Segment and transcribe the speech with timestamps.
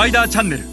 [0.00, 0.64] パイダーチャンネル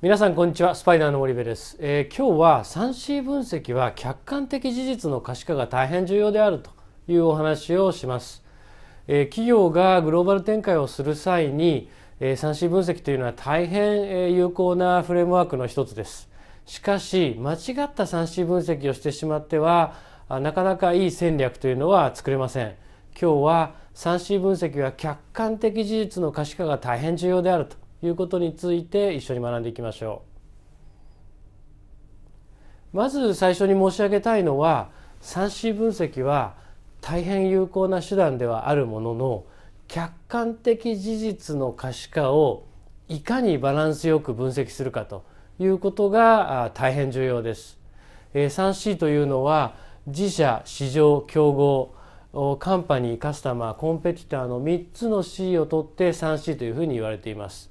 [0.00, 0.76] 皆さんこんにちは。
[0.76, 6.70] スパイダーの森部です、えー、今日は 3C 分析は客観的事実の可視化が大変重要であると
[7.08, 8.44] いうお話をします、
[9.08, 11.90] えー、企業がグローバル展開をする際に、
[12.20, 16.28] えー、3C 分析というのは大変え有効なフレームワークの一つです。
[16.66, 17.58] しかし間違っ
[17.92, 19.94] た 3C 分析をしてしまっては
[20.28, 22.76] なかなかいい戦略というのは作れません。
[23.20, 30.22] 今日は 3C 分析は客観的事実の可視化が大変重要であるということについて一緒に学んでいきましょ
[32.92, 32.96] う。
[32.96, 34.90] まず最初に申し上げたいのは
[35.22, 36.54] 3C 分析は
[37.00, 39.44] 大変有効な手段ではあるものの
[39.88, 42.66] 客観的事実の可視化を
[43.08, 45.24] いかにバランスよく分析するかと
[45.58, 47.76] いうことが大変重要です。
[48.32, 49.74] 3C というのは
[50.06, 51.97] 自社、市場、競合
[52.58, 57.70] カンパニーカスタマーコンペティターの3つの C を取って 3C というふうに言われています、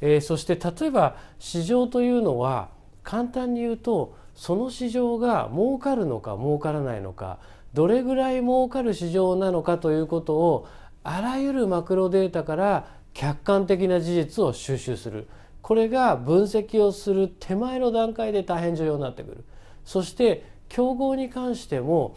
[0.00, 2.70] えー、そして例えば市場というのは
[3.02, 7.38] 簡単に言うとその市場が儲かるのか儲からないのか
[7.74, 10.68] どれぐらい儲かる市場なのかということを
[11.02, 15.28] あらゆるマクロデータから客観的な事実を収集する。
[15.62, 19.44] これが分析をする手前の段階で大変重要になってくる。
[19.84, 22.14] そして競合に関しても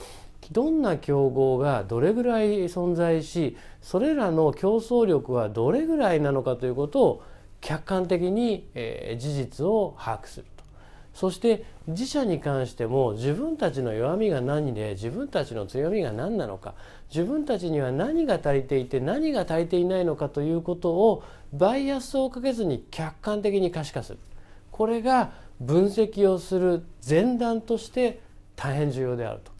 [0.52, 7.23] どんな競合がどれぐらい存在しそれらの競争力はどれぐらいなのかということを
[7.61, 10.64] 客観的に、え事実を把握すると。
[11.14, 16.73] そして自社に関しても自分たちの弱みが何で自分たちの強みが何なのか
[17.14, 24.19] 自分たちには何が足りていて何が足りていないのかということをバイアスをかけずに客観的に可視化する。
[24.71, 28.19] これが分析をする前段として
[28.55, 29.52] 大変重要であると。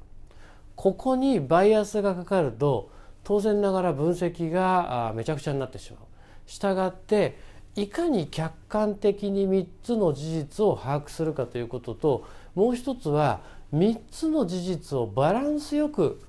[0.84, 2.92] ここにバイアスがかかると
[3.24, 6.02] 当然ながら分析がめちゃくちゃになってしまう。
[6.46, 7.38] したがって
[7.78, 13.40] いかに客観的に3つの事実を把握するかということともう一つは
[13.74, 16.22] 3つの事実をバランスよく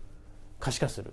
[0.60, 1.12] 可視化する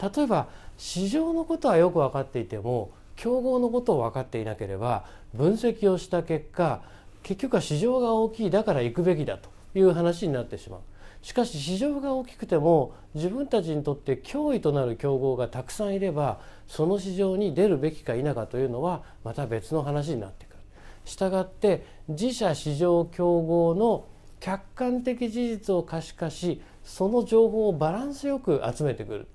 [0.00, 0.46] 例えば
[0.78, 6.82] 市場のことはよく分かっていても競合のことを分かっていなければ分析をした結果
[7.24, 10.80] 結局は市場が大きいだから行くべきだという話になってしまう。
[11.26, 16.38] しかし市場が大きくても自分たちにとって脅威となる競合がたくさんいれば
[16.68, 20.56] その市場に出るべきか否かというのはまた別の話になってくる。
[21.04, 24.06] したがって自社市場競合の
[24.38, 29.26] 客観的事実を可視化しその情報をバランスよく集めてくる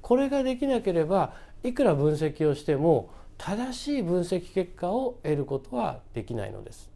[0.00, 6.93] これができなければいくら分析をしても正しい分析結果を得ることはできないのです。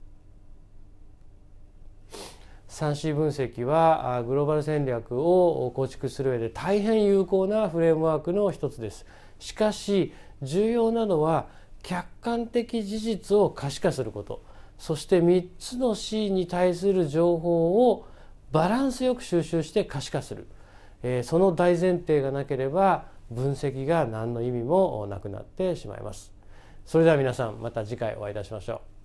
[2.78, 9.04] 3C 分析はグローバル戦略を構築する上で大変有効なフレームワークの一つです。
[9.40, 10.12] しかし
[10.42, 11.48] 重要なのは
[11.82, 14.44] 客観的事実を可視化すること
[14.78, 18.06] そして3つの C に対する情報を
[18.52, 20.46] バランスよく収集して可視化する、
[21.02, 26.32] えー、その大前提がなければ分析が何の意味もなくなってしまいます。
[26.86, 28.97] それでは皆さんまた次回お会いいたしましょう。